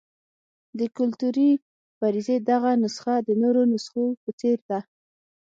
د 0.79 0.81
کلتوري 0.97 1.51
فرضیې 1.97 2.37
دغه 2.51 2.71
نسخه 2.83 3.15
د 3.27 3.29
نورو 3.41 3.61
نسخو 3.73 4.05
په 4.23 4.29
څېر 4.39 4.57
ده. 4.69 4.79